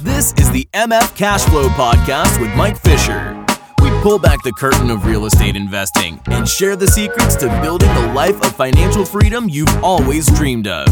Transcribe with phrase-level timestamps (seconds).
[0.00, 3.44] This is the MF Cash Flow Podcast with Mike Fisher.
[3.82, 7.92] We pull back the curtain of real estate investing and share the secrets to building
[7.94, 10.86] the life of financial freedom you've always dreamed of.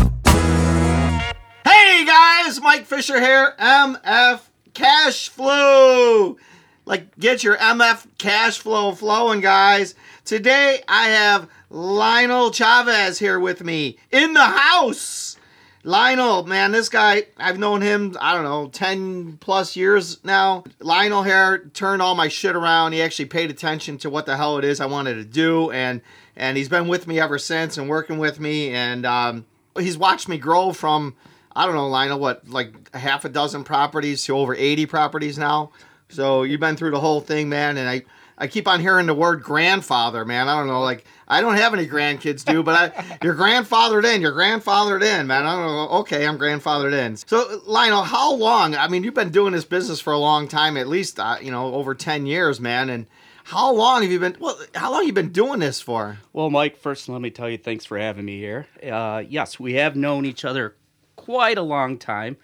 [1.64, 4.40] Hey guys, Mike Fisher here, MF
[4.74, 6.36] Cash Flow.
[6.84, 9.94] Like, get your MF cash flow flowing, guys.
[10.24, 15.36] Today I have Lionel Chavez here with me in the house.
[15.84, 20.62] Lionel, man, this guy, I've known him, I don't know, 10 plus years now.
[20.78, 22.92] Lionel here turned all my shit around.
[22.92, 26.00] He actually paid attention to what the hell it is I wanted to do, and
[26.36, 29.44] and he's been with me ever since and working with me, and um,
[29.76, 31.14] he's watched me grow from,
[31.54, 35.72] I don't know, Lionel, what, like half a dozen properties to over 80 properties now.
[36.12, 38.02] So you've been through the whole thing, man, and I,
[38.36, 40.48] I keep on hearing the word grandfather, man.
[40.48, 44.20] I don't know, like I don't have any grandkids, do, but I, you're grandfathered in.
[44.20, 45.46] You're grandfathered in, man.
[45.46, 45.88] I don't know.
[46.00, 47.16] Okay, I'm grandfathered in.
[47.16, 48.74] So Lionel, how long?
[48.74, 51.50] I mean, you've been doing this business for a long time, at least uh, you
[51.50, 52.90] know over ten years, man.
[52.90, 53.06] And
[53.44, 54.36] how long have you been?
[54.38, 56.18] Well, how long have you been doing this for?
[56.32, 58.66] Well, Mike, first let me tell you thanks for having me here.
[58.82, 60.76] Uh, yes, we have known each other
[61.16, 62.36] quite a long time.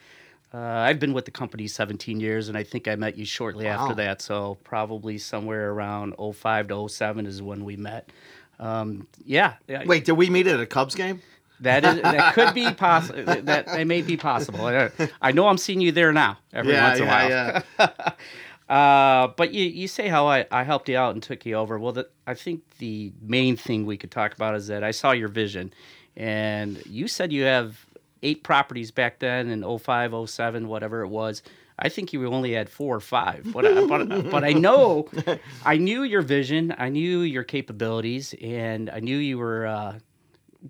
[0.52, 3.66] Uh, I've been with the company 17 years, and I think I met you shortly
[3.66, 3.72] Wow.
[3.82, 4.22] after that.
[4.22, 8.10] So probably somewhere around 05 to 07 is when we met.
[8.58, 11.20] Um, yeah, yeah, Wait, did we meet at a Cubs game?
[11.60, 13.24] that is that could be possible.
[13.24, 14.64] that that may be possible.
[14.66, 17.28] I, I know I'm seeing you there now every Yeah, once in a while.
[17.28, 18.12] yeah, yeah.
[18.68, 21.78] Uh, but you, you say how I, I helped you out and took you over.
[21.78, 25.12] Well, the, I think the main thing we could talk about is that I saw
[25.12, 25.72] your vision.
[26.18, 27.86] And you said you have
[28.22, 31.42] eight properties back then in 05, 07, whatever it was.
[31.78, 33.46] I think you only had four or five.
[33.52, 35.08] But, I- but, but I know,
[35.64, 39.98] I knew your vision, I knew your capabilities, and I knew you were uh,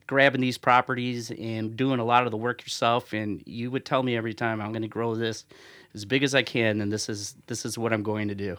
[0.07, 3.13] grabbing these properties and doing a lot of the work yourself.
[3.15, 5.47] And you would tell me every time, I'm going to grow this
[5.95, 8.57] as big as I can, and this is this is what I'm going to do.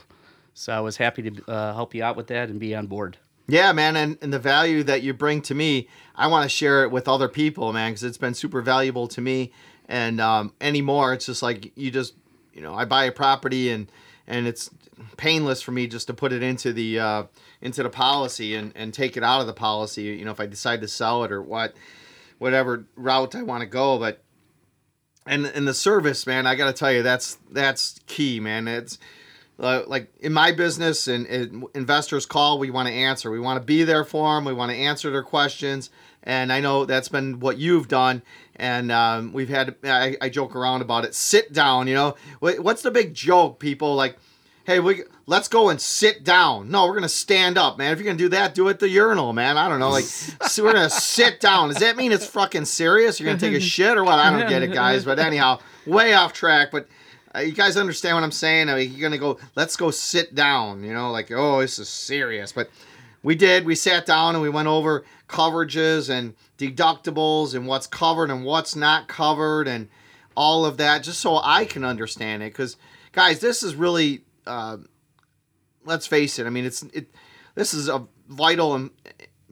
[0.56, 3.18] So I was happy to uh, help you out with that and be on board.
[3.50, 6.84] Yeah, man, and, and the value that you bring to me, I want to share
[6.84, 9.52] it with other people, man, because it's been super valuable to me.
[9.88, 12.14] And um, anymore, it's just like you just,
[12.54, 13.92] you know, I buy a property and
[14.28, 14.70] and it's
[15.18, 17.24] painless for me just to put it into the uh,
[17.62, 20.04] into the policy and, and take it out of the policy.
[20.04, 21.74] You know, if I decide to sell it or what,
[22.38, 24.22] whatever route I want to go, but
[25.26, 28.68] and and the service, man, I got to tell you, that's that's key, man.
[28.68, 29.00] It's
[29.60, 33.30] uh, like in my business and, and investors call we want to answer.
[33.30, 35.90] We want to be there for them we want to answer their questions
[36.24, 38.22] and i know that's been what you've done
[38.58, 41.16] and um, we've had I, I joke around about it.
[41.16, 42.16] Sit down you know?
[42.40, 43.96] What's the big joke people?
[43.96, 44.18] Like
[44.66, 46.70] hey we let's go and sit down.
[46.70, 47.92] No we're gonna stand up man.
[47.94, 49.58] If you're gonna do that do it the urinal man.
[49.58, 51.70] I don't know like so we're gonna sit down.
[51.70, 53.20] Does that mean it's fucking serious?
[53.20, 54.20] You're gonna take a shit or what?
[54.20, 56.88] I don't get it guys but anyhow way off track but
[57.40, 58.70] you guys understand what I'm saying?
[58.70, 59.40] I mean, you're gonna go.
[59.56, 60.84] Let's go sit down.
[60.84, 62.52] You know, like oh, this is serious.
[62.52, 62.70] But
[63.24, 63.66] we did.
[63.66, 68.76] We sat down and we went over coverages and deductibles and what's covered and what's
[68.76, 69.90] not covered and
[70.36, 72.52] all of that, just so I can understand it.
[72.52, 72.78] Because
[73.12, 74.22] guys, this is really.
[74.48, 74.78] Uh,
[75.86, 76.46] let's face it.
[76.46, 77.14] I mean, it's it.
[77.56, 78.90] This is a vital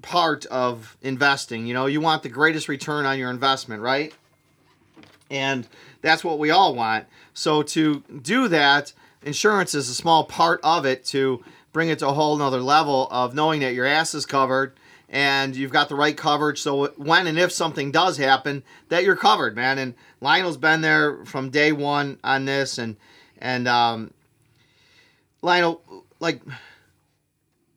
[0.01, 1.67] part of investing.
[1.67, 4.13] You know, you want the greatest return on your investment, right?
[5.29, 5.67] and
[6.01, 7.05] that's what we all want.
[7.33, 11.43] So to do that, insurance is a small part of it to
[11.73, 14.77] bring it to a whole nother level of knowing that your ass is covered
[15.09, 16.61] and you've got the right coverage.
[16.61, 19.77] So when and if something does happen, that you're covered, man.
[19.77, 22.97] And Lionel's been there from day one on this, and
[23.37, 24.13] and um,
[25.41, 25.81] Lionel,
[26.19, 26.41] like,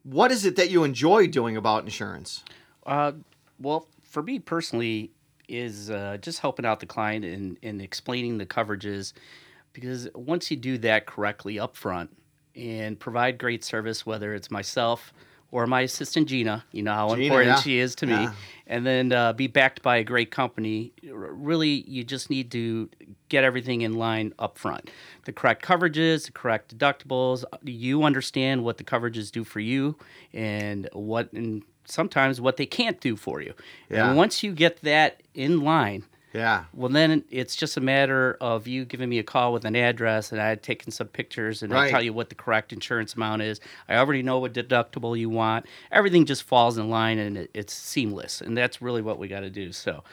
[0.03, 2.43] what is it that you enjoy doing about insurance?
[2.85, 3.13] Uh,
[3.61, 5.13] well, for me personally,
[5.51, 9.13] is uh, just helping out the client and, and explaining the coverages,
[9.73, 12.17] because once you do that correctly up front
[12.57, 15.13] and provide great service, whether it's myself
[15.53, 17.61] or my assistant Gina, you know how Gina, important yeah.
[17.63, 18.33] she is to me, Yeah.
[18.69, 20.93] and then uh, be backed by a great company.
[21.03, 22.89] Really, you just need to
[23.29, 24.91] get everything in line up front.
[25.25, 27.43] The correct coverages, the correct deductibles.
[27.65, 29.97] You understand what the coverages do for you
[30.33, 33.55] and what and sometimes what they can't do for you.
[33.89, 34.09] Yeah.
[34.09, 38.69] And once you get that in line, Yeah, well, then it's just a matter of
[38.69, 41.75] you giving me a call with an address, and I had taken some pictures, and
[41.75, 43.61] I tell you what the correct insurance amount is.
[43.89, 45.67] I already know what deductible you want.
[45.91, 49.41] Everything just falls in line, and it, it's seamless, and that's really what we got
[49.41, 49.73] to do.
[49.73, 50.05] So,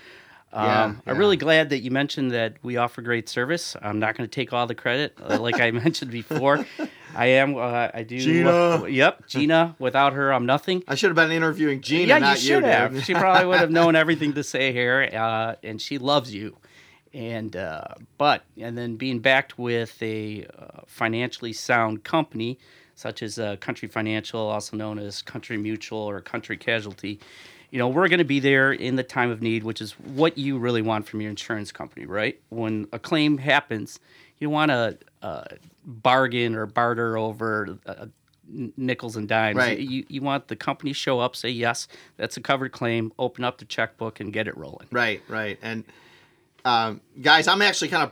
[0.54, 3.76] Yeah, Um, I'm really glad that you mentioned that we offer great service.
[3.82, 6.66] I'm not going to take all the credit, uh, like I mentioned before.
[7.16, 7.56] I am.
[7.58, 8.18] Uh, I do.
[8.18, 8.88] Gina.
[8.88, 9.76] yep, Gina.
[9.80, 10.84] Without her, I'm nothing.
[10.88, 12.64] I should have been interviewing Gina, yeah, not you should dude.
[12.66, 13.04] have.
[13.04, 16.58] She probably would have known everything to say here, uh, and she loves you.
[17.14, 17.86] And uh,
[18.18, 22.60] but and then being backed with a uh, financially sound company
[22.96, 27.20] such as uh, Country Financial, also known as Country Mutual or Country Casualty,
[27.72, 30.38] you know we're going to be there in the time of need, which is what
[30.38, 32.40] you really want from your insurance company, right?
[32.50, 34.00] When a claim happens,
[34.40, 35.46] you want to uh,
[35.86, 37.78] bargain or barter over.
[37.86, 38.08] Uh,
[38.50, 39.58] nickels and dimes.
[39.58, 39.78] Right.
[39.78, 43.58] You, you want the company show up, say yes, that's a covered claim, open up
[43.58, 44.88] the checkbook and get it rolling.
[44.90, 45.60] Right, right.
[45.62, 45.84] And
[46.64, 48.12] um, guys, I'm actually kind of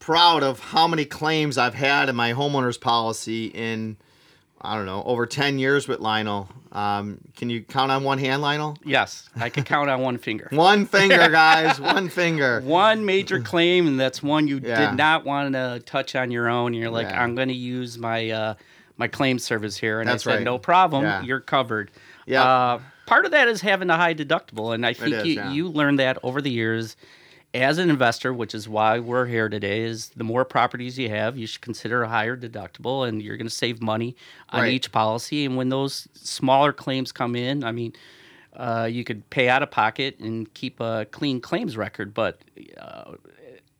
[0.00, 3.96] proud of how many claims I've had in my homeowner's policy in
[4.60, 6.48] I don't know over ten years with Lionel.
[6.72, 8.76] Um, can you count on one hand, Lionel?
[8.84, 10.48] Yes, I could count on one finger.
[10.52, 11.80] One finger, guys.
[11.80, 12.60] one finger.
[12.62, 14.90] One major claim, and that's one you Yeah.
[14.90, 16.74] did not want to touch on your own.
[16.74, 17.22] You're like, Yeah.
[17.22, 18.54] I'm going to use my uh,
[18.98, 20.44] my claim service here, and That's I said, right.
[20.44, 21.22] no problem, Yeah.
[21.22, 21.90] you're covered.
[22.26, 22.42] Yeah.
[22.42, 25.68] Uh, part of that is having a high deductible, and I think is, you, you
[25.68, 26.96] learned that over the years.
[27.54, 31.38] As an investor, which is why we're here today, is the more properties you have,
[31.38, 34.14] you should consider a higher deductible, and you're going to save money
[34.50, 34.72] on Right.
[34.72, 35.44] each policy.
[35.46, 37.94] And when those smaller claims come in, I mean,
[38.54, 42.40] uh, you could pay out of pocket and keep a clean claims record, but
[42.78, 43.12] uh,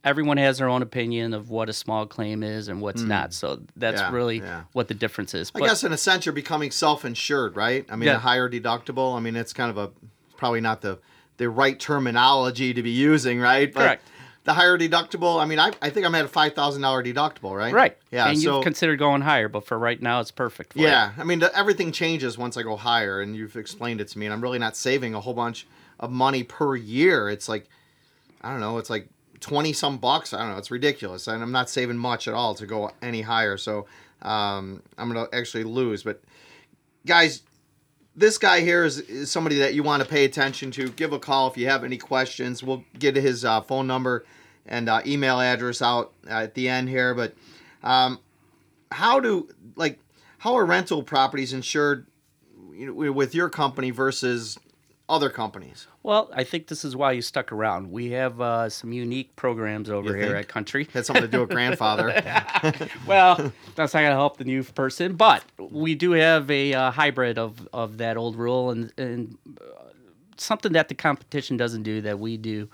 [0.04, 3.34] everyone has their own opinion of what a small claim is and what's not.
[3.34, 4.00] So that's.
[4.00, 4.62] Yeah, really yeah.
[4.72, 5.50] what the difference is.
[5.54, 7.84] I guess in a sense you're becoming self-insured, right?
[7.90, 8.16] I mean, Yeah.
[8.16, 9.16] a higher deductible.
[9.16, 9.90] I mean, it's kind of a
[10.36, 10.98] probably not the
[11.36, 13.72] the right terminology to be using, right?
[13.72, 14.08] But Correct.
[14.44, 15.42] The higher deductible.
[15.42, 17.74] I mean, I, I think I'm at a five thousand dollar deductible, right?
[17.74, 17.98] right.
[18.12, 18.28] Yeah.
[18.28, 20.76] and so you've considered going higher, but for right now, it's perfect.
[20.76, 24.18] Yeah, I mean, the, everything changes once I go higher, and you've explained it to
[24.18, 25.66] me, and I'm really not saving a whole bunch
[25.98, 27.28] of money per year.
[27.28, 27.68] It's like,
[28.40, 29.08] I don't know, it's like
[29.40, 30.32] twenty some bucks.
[30.32, 33.22] I don't know, it's ridiculous, and I'm not saving much at all to go any
[33.22, 33.56] higher.
[33.56, 33.86] So
[34.22, 36.04] um, I'm gonna actually lose.
[36.04, 36.22] But
[37.04, 37.42] guys,
[38.16, 40.88] this guy here is, is somebody that you want to pay attention to.
[40.88, 42.62] Give a call if you have any questions.
[42.62, 44.24] We'll get his uh, phone number
[44.64, 47.14] and uh, email address out at the end here.
[47.14, 47.34] But
[47.82, 48.18] um,
[48.90, 49.98] how do like
[50.38, 52.06] how are rental properties insured
[52.72, 54.58] you know, with your company versus
[55.08, 55.87] other companies?
[56.03, 57.91] Well, I think this is why you stuck around.
[57.91, 60.38] We have uh, some unique programs over You here think?
[60.38, 60.88] at Country.
[60.93, 62.08] Had something to do with grandfather.
[63.06, 66.91] well, that's not going to help the new person, but we do have a uh,
[66.91, 69.85] hybrid of, of that old rule, and, and uh,
[70.37, 72.69] something that the competition doesn't do that we do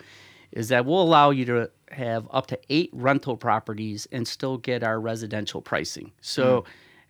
[0.53, 4.83] is that we'll allow you to have up to eight rental properties and still get
[4.83, 6.13] our residential pricing.
[6.21, 6.65] So,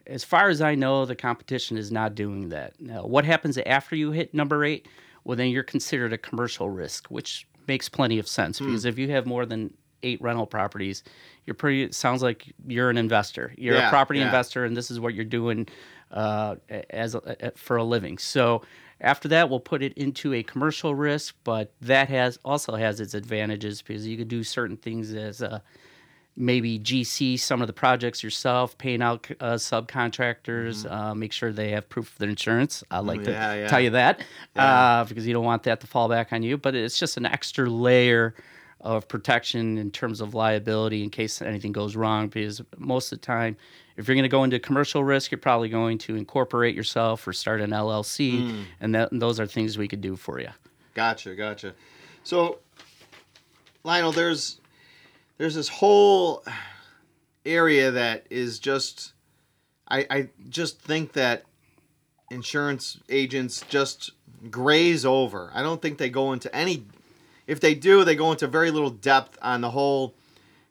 [0.07, 2.81] as far as I know, the competition is not doing that.
[2.81, 4.89] Now, what happens after you hit number eight?
[5.25, 9.11] Well, then you're considered a commercial risk, which makes plenty of sense because if you
[9.11, 9.73] have more than
[10.03, 11.05] eight rental properties,
[11.47, 11.83] you're pretty.
[11.83, 13.55] It sounds like you're an investor.
[13.57, 14.27] You're Yeah, a property yeah.
[14.27, 15.69] investor, and this is what you're doing
[16.11, 16.57] uh,
[16.91, 18.19] as a, a- for a living.
[18.19, 18.63] So
[19.01, 23.15] after that, we'll put it into a commercial risk, but that has also has its
[23.15, 25.63] advantages because you could do certain things as a
[26.37, 31.71] maybe GC some of the projects yourself, paying out uh, subcontractors, uh, make sure they
[31.73, 32.83] have proof of their insurance.
[32.91, 33.31] I like Mm-hmm.
[33.31, 33.69] yeah, to yeah.
[33.69, 34.21] tell you that
[34.57, 36.57] uh, because you don't want that to fall back on you.
[36.57, 38.35] But it's just an extra layer
[38.81, 42.29] of protection in terms of liability in case anything goes wrong.
[42.29, 43.57] Because most of the time,
[43.99, 47.33] if you're going to go into commercial risk, you're probably going to incorporate yourself or
[47.35, 48.65] start an LLC, Mm.
[48.81, 50.49] and that and those are things we could do for you.
[50.95, 51.75] Gotcha, gotcha.
[52.25, 52.59] So,
[53.85, 54.61] Lionel, there's
[55.43, 56.45] there's this whole
[57.45, 59.13] area that is just
[59.89, 61.43] I, I just think that
[62.31, 64.13] insurance agents just
[64.53, 65.51] graze over.
[65.53, 66.85] I don't think they go into any
[67.49, 70.15] if they do, they go into very little depth on the whole,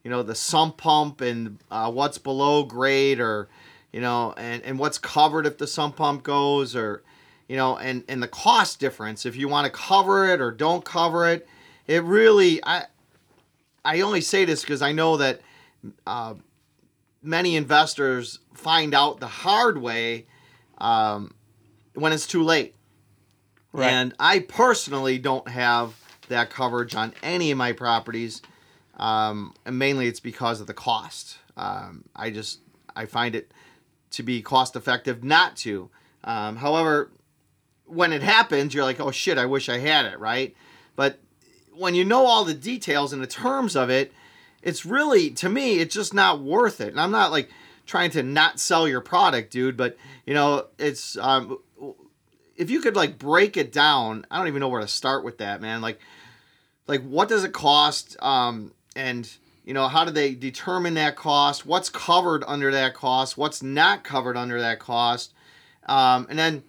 [0.05, 3.49] you know, the sump pump and uh, what's below grade or,
[3.91, 7.03] you know, and, and what's covered if the sump pump goes or,
[7.49, 10.85] you know, and, and the cost difference if you want to cover it or don't
[10.85, 11.45] cover it.
[11.87, 12.85] It really, I,
[13.83, 15.41] I only say this because I know that
[16.05, 16.35] uh,
[17.21, 20.27] many investors find out the hard way
[20.77, 21.33] um,
[21.93, 22.75] when it's too late.
[23.73, 23.89] Right.
[23.89, 25.95] And I personally don't have
[26.27, 28.41] that coverage on any of my properties.
[28.97, 31.37] Um, and mainly it's because of the cost.
[31.57, 32.59] Um, I just
[32.95, 33.51] I find it
[34.11, 35.89] to be cost effective not to.
[36.23, 37.11] Um, however,
[37.85, 40.55] when it happens, you're like, oh shit, I wish I had it, right?
[40.95, 41.19] But
[41.81, 44.13] when you know all the details and the terms of it,
[44.61, 46.89] it's really to me, it's just not worth it.
[46.89, 47.49] And I'm not like
[47.87, 51.57] trying to not sell your product, dude, but you know, it's um,
[52.55, 55.39] if you could like break it down, I don't even know where to start with
[55.39, 55.81] that, man.
[55.81, 55.99] Like
[56.87, 58.15] like what does it cost?
[58.21, 59.29] Um, and
[59.65, 61.65] you know, how do they determine that cost?
[61.65, 63.37] What's covered under that cost?
[63.37, 65.33] What's not covered under that cost?
[65.87, 66.63] Um, and then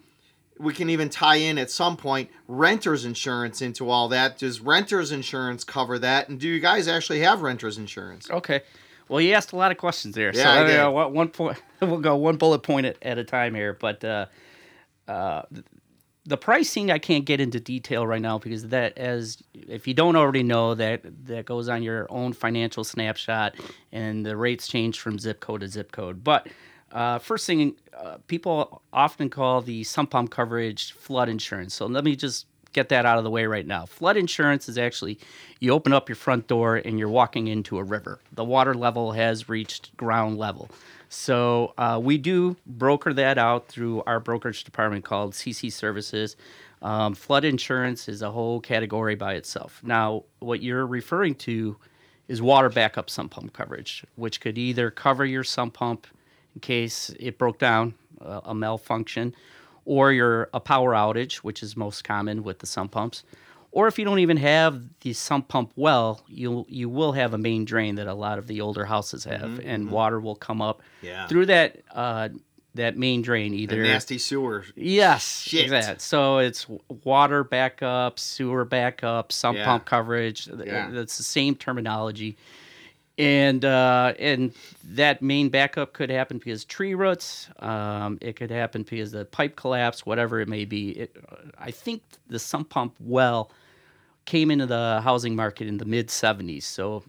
[0.63, 4.37] we can even tie in at some point renters insurance into all that.
[4.37, 6.29] Does renters insurance cover that?
[6.29, 8.29] And do you guys actually have renters insurance?
[8.31, 8.61] Okay.
[9.09, 10.31] Well, you asked a lot of questions there.
[10.33, 10.93] Yeah, so I uh, did.
[10.93, 11.61] one- one point.
[11.81, 13.73] We'll go one bullet point at, at a time here.
[13.73, 14.27] But uh,
[15.05, 15.41] uh,
[16.25, 20.15] the pricing I can't get into detail right now because that, as if you don't
[20.15, 23.55] already know, that that goes on your own financial snapshot,
[23.91, 26.23] and the rates change from zip code to zip code.
[26.23, 26.47] But
[26.93, 31.73] uh, first thing, uh, people often call the sump pump coverage flood insurance.
[31.73, 33.85] So let me just get that out of the way right now.
[33.85, 35.19] Flood insurance is actually
[35.59, 38.19] you open up your front door and you're walking into a river.
[38.31, 40.69] The water level has reached ground level.
[41.09, 46.35] So uh, we do broker that out through our brokerage department called CC Services.
[46.81, 49.81] Um, flood insurance is a whole category by itself.
[49.83, 51.77] Now, what you're referring to
[52.27, 56.07] is water backup sump pump coverage, which could either cover your sump pump
[56.55, 59.33] in case it broke down, uh, a malfunction,
[59.85, 63.23] or your a power outage, which is most common with the sump pumps.
[63.71, 67.39] Or if you don't even have the sump pump well, you you will have a
[67.39, 70.81] main drain that a lot of the older houses have, and water will come up
[71.01, 71.27] Yeah.
[71.27, 72.29] through that uh,
[72.75, 73.83] that main drain The either.
[73.83, 74.63] nasty sewer.
[74.75, 75.65] Yes, Shit.
[75.65, 76.01] exact.
[76.01, 76.65] So it's
[77.03, 79.65] water backup, sewer backup, sump Yeah.
[79.65, 80.47] pump coverage.
[80.47, 80.89] Yeah.
[80.91, 82.37] That's the same terminology.
[83.17, 84.53] And uh, and
[84.85, 87.47] that main backup could happen because tree roots.
[87.59, 90.91] Um, it could happen because the pipe collapse, whatever it may be.
[90.91, 93.51] It, uh, I think the sump pump well
[94.25, 96.63] came into the housing market in the mid '70s.
[96.63, 97.03] So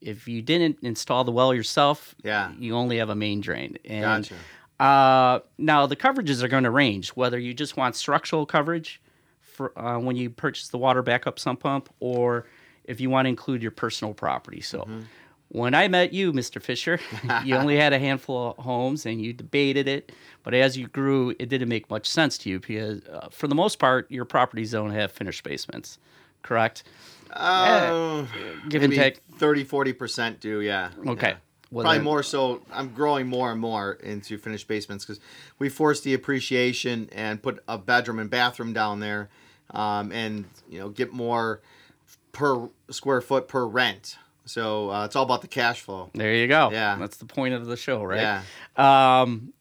[0.00, 2.52] if you didn't install the well yourself, Yeah.
[2.58, 3.76] you only have a main drain.
[3.86, 4.34] And Gotcha.
[4.78, 9.00] uh, now the coverages are going to range whether you just want structural coverage
[9.40, 12.46] for uh, when you purchase the water backup sump pump, or
[12.84, 14.60] if you want to include your personal property.
[14.60, 14.78] So.
[14.82, 15.00] Mm-hmm.
[15.54, 16.60] When I met you, Mr.
[16.60, 16.98] Fisher,
[17.44, 20.10] you only had a handful of homes and you debated it.
[20.42, 23.54] But as you grew, it didn't make much sense to you because, uh, for the
[23.54, 25.98] most part, your properties don't have finished basements,
[26.42, 26.82] correct?
[27.30, 28.26] Uh,
[28.68, 29.18] Give and take.
[29.38, 30.90] 30, 40% do, yeah.
[31.06, 31.28] Okay.
[31.28, 31.36] Yeah.
[31.70, 32.60] Well, Probably then- more so.
[32.72, 35.20] I'm growing more and more into finished basements because
[35.60, 39.28] we forced the appreciation and put a bedroom and bathroom down there,
[39.70, 41.60] um, and you know get more
[42.32, 44.18] per square foot per rent.
[44.46, 46.10] So uh, it's all about the cash flow.
[46.14, 46.70] There you go.
[46.70, 46.96] Yeah.
[46.98, 48.42] That's the point of the show, right?
[48.76, 49.20] Yeah.
[49.22, 49.52] Um,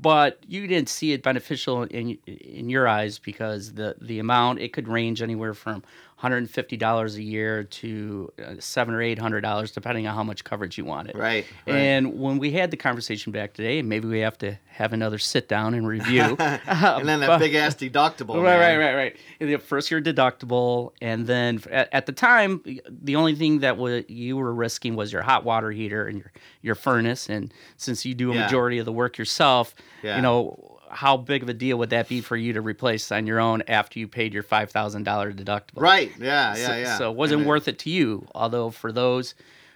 [0.00, 4.72] but you didn't see it beneficial in in your eyes because the the amount it
[4.72, 5.84] could range anywhere from
[6.22, 10.78] $150 a year to uh, seven or eight hundred dollars, depending on how much coverage
[10.78, 11.16] you wanted.
[11.16, 11.44] Right.
[11.66, 11.74] right.
[11.74, 15.18] And when we had the conversation back today, and maybe we have to have another
[15.18, 16.36] sit down and review.
[16.38, 18.36] and then that big ass deductible.
[18.42, 18.78] Right, right, man.
[18.78, 19.16] right, right.
[19.40, 23.76] And the first year deductible, and then at, at the time, the only thing that
[23.76, 27.28] wa you were risking was your hot water heater and your your furnace.
[27.28, 28.44] And since you do a Yeah.
[28.44, 30.16] majority of the work yourself, Yeah.
[30.16, 33.26] you know how big of a deal would that be for you to replace on
[33.26, 35.80] your own after you paid your five thousand dollar deductible?
[35.80, 36.12] Right.
[36.18, 36.54] Yeah.
[36.54, 36.66] Yeah.
[36.66, 36.98] So, yeah.
[36.98, 38.26] so it wasn't And worth it to you.
[38.34, 39.34] Although for those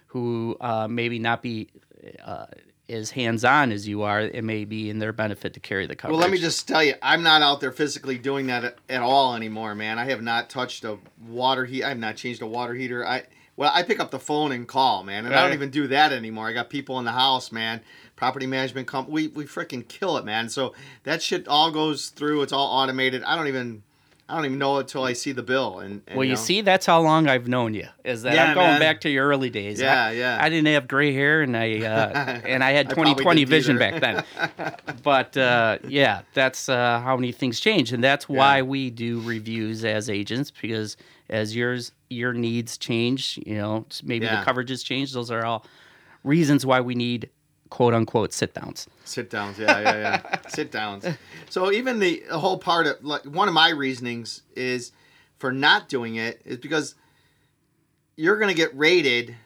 [0.09, 1.69] who uh, maybe not be
[2.25, 2.47] uh,
[2.89, 5.97] as hands on as you are, it may be in their benefit to carry the
[5.97, 6.13] coverage.
[6.15, 9.03] Well, let me just tell you, I'm not out there physically doing that at, at
[9.03, 9.99] all anymore, man.
[9.99, 11.83] I have not touched a water heat.
[11.83, 13.07] I have not changed a water heater.
[13.07, 13.25] I
[13.57, 16.13] well, I pick up the phone and call, man, and I don't even do that
[16.13, 16.47] anymore.
[16.47, 17.81] I got people in the house, man.
[18.17, 19.13] Property management company.
[19.15, 20.49] We we freaking kill it, man.
[20.49, 20.73] So
[21.05, 22.43] that shit all goes through.
[22.43, 23.23] It's all automated.
[23.25, 23.83] I don't even.
[24.29, 25.79] I don't even know it till I see the bill.
[25.79, 26.41] And, and Well, you know.
[26.41, 27.87] see, that's how long I've known you.
[28.05, 28.81] Is that Yeah, I'm going man.
[28.81, 29.81] back to your early days.
[29.81, 30.39] Yeah, I, yeah.
[30.41, 33.79] I didn't have gray hair, and I uh, and I had I probably 20/20 vision
[33.79, 34.25] back then.
[35.05, 38.63] but uh, yeah, that's uh, how many things change, and that's why Yeah.
[38.63, 40.97] we do reviews as agents because
[41.31, 44.43] as yours your needs change, you know, maybe Yeah.
[44.45, 45.13] the coverages change.
[45.13, 45.65] Those are all
[46.25, 47.31] reasons why we need
[47.71, 48.89] quote unquote sit downs.
[49.05, 50.39] Sit downs, yeah, yeah, yeah.
[50.49, 51.05] Sit downs.
[51.49, 54.93] So even the, the whole part of like one of my reasonings is
[55.39, 56.95] for not doing it is because
[58.17, 59.37] you're going to get rated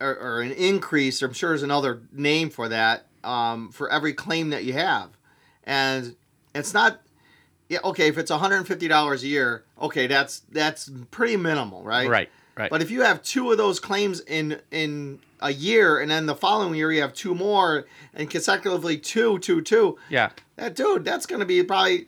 [0.00, 1.22] or, or an increase.
[1.22, 5.10] Or I'm sure there's another name for that um, for every claim that you have,
[5.64, 6.16] and
[6.54, 7.00] it's not.
[7.68, 8.08] Yeah, okay.
[8.08, 12.08] If it's 150 dollars a year, okay, that's that's pretty minimal, right?
[12.08, 12.30] Right.
[12.56, 12.70] Right.
[12.70, 16.34] But if you have two of those claims in in a year, and then the
[16.34, 20.30] following year you have two more, and consecutively two, two, two, yeah.
[20.56, 22.06] that dude, that's going to be probably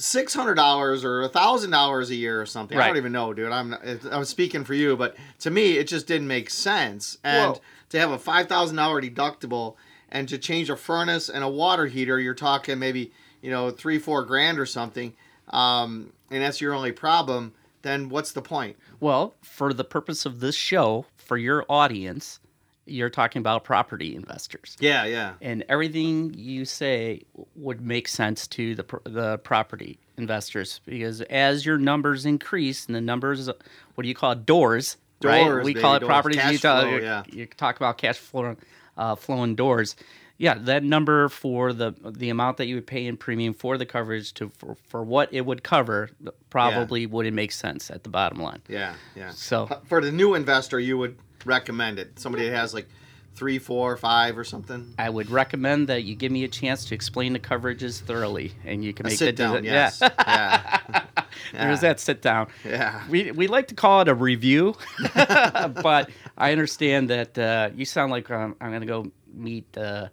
[0.00, 2.78] six hundred dollars or a thousand dollars a year or something.
[2.78, 3.52] I don't even know, dude.
[3.52, 3.74] I'm
[4.10, 7.18] I'm speaking for you, but to me, it just didn't make sense.
[7.22, 7.60] And Whoa.
[7.90, 9.76] to have a five thousand dollar deductible
[10.10, 13.98] and to change a furnace and a water heater, you're talking maybe you know three,
[13.98, 15.14] four grand or something.
[15.48, 17.52] Um, and that's your only problem.
[17.82, 18.76] Then what's the point?
[19.00, 22.40] Well, for the purpose of this show, for your audience,
[22.86, 24.76] you're talking about property investors.
[24.80, 25.34] Yeah, yeah.
[25.40, 27.22] and everything you say
[27.54, 33.00] would make sense to the the property investors because as your numbers increase and the
[33.00, 36.08] numbers what do you call it doors right Doors, we baby, call it doors.
[36.08, 37.22] properties Cash you, talk, flow, yeah.
[37.30, 38.54] you talk about cash flow
[38.98, 39.96] uh, flowing doors
[40.40, 43.86] yeah that number for the the amount that you would pay in premium for the
[43.86, 46.10] coverage to for, for what it would cover
[46.48, 49.30] probably wouldn't make sense at the bottom line Yeah, yeah.
[49.30, 52.18] so For the new investor, you would recommend it.
[52.18, 52.88] Somebody that has like
[53.34, 54.92] three, four, five, or something.
[54.98, 58.84] I would recommend that you give me a chance to explain the coverages thoroughly, and
[58.84, 59.98] you can A make sit the down, yes.
[60.02, 60.10] Yeah.
[60.26, 61.04] Yeah.
[61.52, 62.48] There's that sit down.
[62.64, 63.02] Yeah.
[63.08, 64.74] We, we like to call it a review,
[65.14, 70.08] but I understand that uh, you sound like um, I'm going to go meet uh,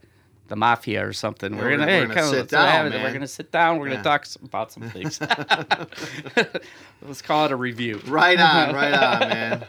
[0.47, 1.53] the mafia or something.
[1.53, 2.91] Yeah, we're we're going to gonna- hey, we're gonna come sit down.
[2.91, 3.79] We're going to sit down.
[3.79, 3.97] We're Yeah.
[3.97, 5.19] to talk s- about some things.
[7.01, 8.01] Let's call it a review.
[8.07, 9.65] Right on, right on, man.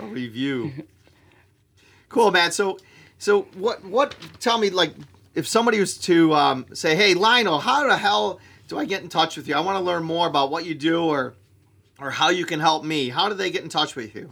[0.00, 0.72] A review.
[2.08, 2.52] Cool, man.
[2.52, 2.78] So,
[3.18, 3.84] so what?
[3.84, 4.14] What?
[4.40, 4.94] Tell me, like,
[5.34, 9.08] if somebody was to um, say, "Hey, Lionel, how the hell do I get in
[9.08, 9.54] touch with you?
[9.54, 11.34] I want to learn more about what you do, or,
[12.00, 14.30] or how you can help me." How do they get in touch with you?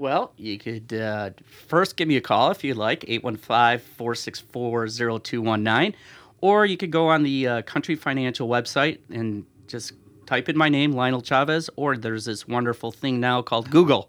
[0.00, 1.32] Well, you could uh,
[1.68, 5.94] first give me a call if you'd like, 815 464 0219.
[6.40, 9.92] Or you could go on the uh, Country Financial website and just
[10.24, 11.68] type in my name, Lionel Chavez.
[11.76, 14.08] Or there's this wonderful thing now called Google.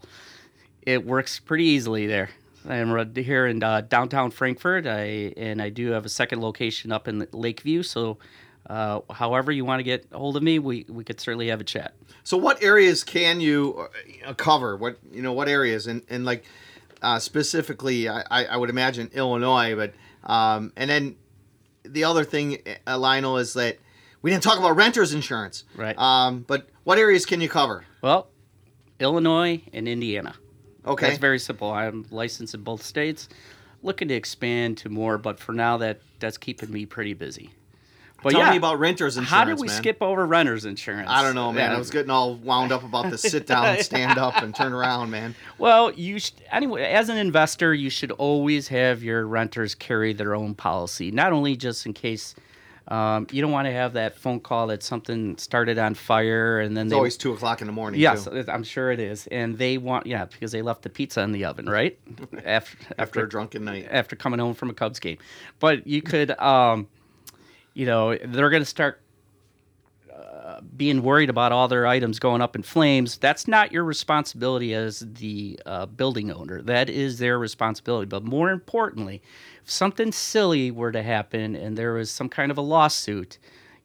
[0.83, 2.29] It works pretty easily there.
[2.65, 7.09] I'm here in uh, downtown Frankfort, I, and I do have a second location up
[7.09, 7.83] in Lakeview.
[7.83, 8.17] So,
[8.71, 11.63] uh, however you want to get hold of me, we, we could certainly have a
[11.65, 11.93] chat.
[12.23, 13.89] So, what areas can you
[14.25, 14.77] uh, cover?
[14.77, 15.33] What you know?
[15.33, 15.87] What areas?
[15.87, 16.45] And and like
[17.01, 21.17] uh, specifically, I, I I would imagine Illinois, but um, and then
[21.83, 23.77] the other thing, uh, Lionel, is that
[24.21, 25.65] we didn't talk about renters insurance.
[25.75, 25.97] Right.
[25.97, 27.83] Um, but what areas can you cover?
[28.01, 28.29] Well,
[29.01, 30.33] Illinois and Indiana.
[30.85, 31.07] Okay.
[31.07, 31.71] That's very simple.
[31.71, 33.27] I'm licensed in both states.
[33.83, 37.51] Looking to expand to more, but for now that that's keeping me pretty busy.
[38.23, 39.29] But Tell yeah, me about renters insurance.
[39.29, 39.77] how did we man.
[39.77, 41.09] skip over renters insurance?
[41.09, 41.71] I don't know, man.
[41.71, 41.75] Yeah.
[41.75, 45.09] I was getting all wound up about the sit down, stand up, and turn around,
[45.09, 45.33] man.
[45.57, 46.83] Well, you sh- anyway.
[46.83, 51.55] As an investor, you should always have your renters carry their own policy, not only
[51.55, 52.35] just in case
[52.87, 56.75] um, you don't want to have that phone call that something started on fire and
[56.75, 58.01] then It's they always two o'clock in the morning.
[58.01, 61.21] Yes, too, I'm sure it is, and they want yeah because they left the pizza
[61.21, 61.97] in the oven, right?
[62.45, 63.87] After after a drunken night.
[63.89, 65.17] after coming home from a Cubs game.
[65.59, 66.87] But you could, um,
[67.73, 69.01] you know, they're going to start
[70.13, 73.17] uh, being worried about all their items going up in flames.
[73.17, 76.61] That's not your responsibility as the uh, building owner.
[76.61, 78.07] That is their responsibility.
[78.07, 79.21] But more importantly,
[79.63, 83.37] if something silly were to happen and there was some kind of a lawsuit,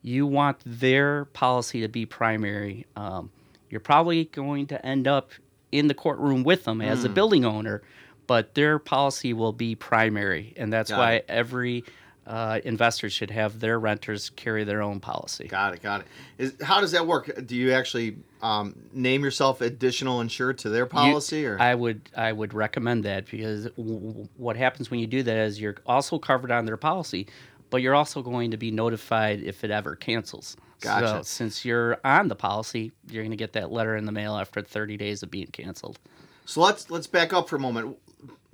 [0.02, 2.86] you want their policy to be primary.
[2.96, 3.30] Um,
[3.70, 5.30] you're probably going to end up
[5.72, 7.06] in the courtroom with them as Hmm.
[7.06, 7.82] a building owner,
[8.26, 11.24] but their policy will be primary, and that's Got why it.
[11.28, 11.84] every
[12.26, 15.46] uh, investor should have their renters carry their own policy.
[15.46, 16.06] Got it, got it.
[16.38, 17.30] Is how does that work?
[17.46, 22.10] Do you actually um, name yourself additional insured to their You- policy, or I would
[22.16, 25.76] I would recommend that because w- w- what happens when you do that is you're
[25.86, 27.28] also covered on their policy,
[27.70, 30.56] but you're also going to be notified if it ever cancels.
[30.80, 31.06] Gotcha.
[31.06, 34.36] So since you're on the policy, you're going to get that letter in the mail
[34.36, 35.98] after 30 days of being canceled.
[36.44, 37.96] So let's let's back up for a moment.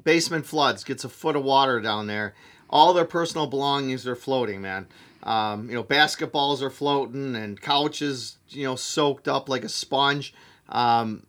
[0.05, 2.35] Basement floods, gets a foot of water down there.
[2.73, 4.87] All their personal belongings are floating, man.
[5.23, 10.35] Um, you know, basketballs are floating and couches, you know, soaked up like a sponge.
[10.69, 11.27] Um,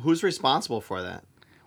[0.00, 1.24] who's responsible for that?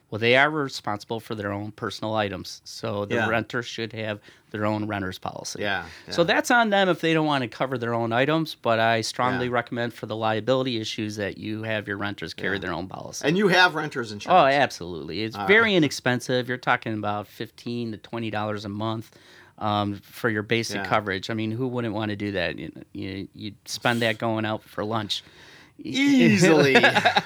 [0.09, 3.27] Well, they are responsible for their own personal items, so the Yeah.
[3.27, 5.59] renter should have their own renter's policy.
[5.61, 5.83] Yeah.
[6.09, 9.01] So that's on them if they don't want to cover their own items, but I
[9.01, 9.51] strongly Yeah.
[9.53, 13.27] recommend for the liability issues that you have your renters carry their own policy.
[13.27, 14.33] and you have renters insurance.
[14.41, 15.23] Oh, absolutely.
[15.23, 16.47] It's All very inexpensive.
[16.47, 19.11] You're talking about fifteen to twenty dollars a month
[19.59, 20.85] um, for your basic Yeah.
[20.85, 21.29] coverage.
[21.29, 22.57] I mean, who wouldn't want to do that?
[22.57, 25.23] You, you you spend that going out for lunch.
[25.79, 26.75] Easily,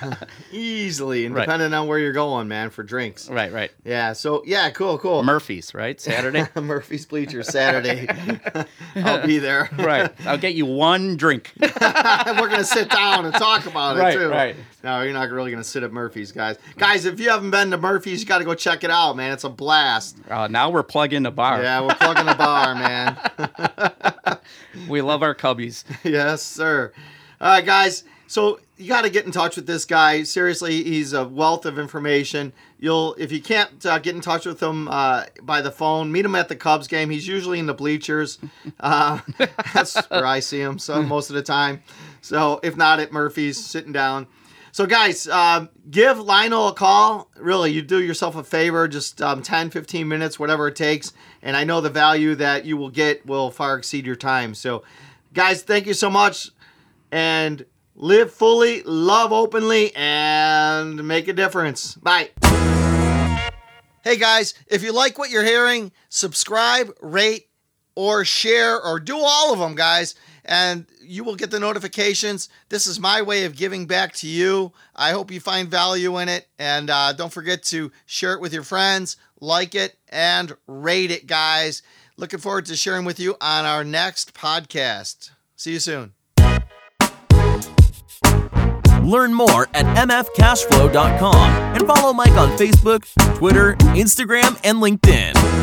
[0.52, 1.46] easily, and Right.
[1.46, 3.30] depending on where you're going, man, for drinks.
[3.30, 3.72] right, right.
[3.86, 4.14] Yeah.
[4.14, 5.24] So yeah, cool, cool.
[5.24, 6.00] Murphy's, right?
[6.00, 6.46] Saturday.
[6.62, 8.08] Murphy's Bleachers Saturday.
[8.96, 9.70] I'll be there.
[9.78, 10.12] right.
[10.26, 11.52] I'll get you one drink.
[11.60, 11.70] We're
[12.50, 14.30] gonna sit down and talk about Right, it too.
[14.30, 14.56] right.
[14.84, 16.58] No, you're not really gonna sit at Murphy's, guys.
[16.78, 19.32] Guys, if you haven't been to Murphy's, you got to go check it out, man.
[19.34, 20.18] It's a blast.
[20.30, 21.62] Uh, now we're plugging the bar.
[21.62, 23.18] Yeah, we're plugging the bar, man.
[24.90, 25.84] We love our cubbies.
[26.04, 26.92] yes, sir.
[27.40, 28.04] All right, guys.
[28.32, 30.24] So you got to get in touch with this guy.
[30.24, 32.54] Seriously, he's a wealth of information.
[32.80, 36.24] You'll, if you can't uh, get in touch with him uh, by the phone, meet
[36.24, 37.10] him at the Cubs game.
[37.10, 38.40] He's usually in the bleachers.
[38.80, 39.20] Uh,
[39.74, 40.80] that's where I see him.
[40.80, 41.84] So most of the time.
[42.22, 44.28] So if not at Murphy's, sitting down.
[44.72, 47.30] So, guys, um, give Lionel a call.
[47.38, 51.14] Really, you do yourself a favor, just um, 10, 15 minutes, whatever it takes.
[51.44, 54.56] And I know the value that you will get will far exceed your time.
[54.56, 54.84] So,
[55.34, 56.50] guys, thank you so much.
[57.12, 61.96] And live fully, love openly, and make a difference.
[61.96, 62.30] Bye.
[64.04, 67.50] Hey, guys, if you like what you're hearing, subscribe, rate,
[67.96, 72.50] or share, or do all of them, guys and you will get the notifications.
[72.70, 74.72] This is my way of giving back to you.
[74.96, 76.48] I hope you find value in it.
[76.58, 81.28] And uh, don't forget to share it with your friends, like it, and rate it,
[81.28, 81.84] guys.
[82.18, 85.32] Looking forward to sharing with you on our next podcast.
[85.56, 86.14] See you soon.
[89.12, 91.36] Learn more at mfcashflow.com
[91.76, 93.04] and follow Mike on Facebook,
[93.36, 95.61] Twitter, Instagram, and LinkedIn.